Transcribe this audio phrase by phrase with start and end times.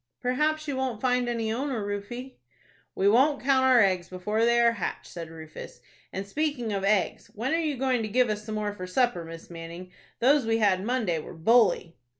[0.19, 2.39] "Perhaps you won't find any owner, Rufie."
[2.95, 5.79] "We won't count our eggs before they are hatched," said Rufus,
[6.11, 9.23] "and speaking of eggs, when are you going to give us some more for supper,
[9.23, 9.91] Miss Manning?
[10.17, 11.97] Those we had Monday were bully."